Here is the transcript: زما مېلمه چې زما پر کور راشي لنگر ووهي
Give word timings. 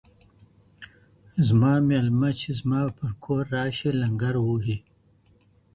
زما 1.47 1.73
مېلمه 1.89 2.29
چې 2.39 2.49
زما 2.59 2.81
پر 2.97 3.11
کور 3.23 3.43
راشي 3.55 3.89
لنگر 4.01 4.35
ووهي 4.39 4.77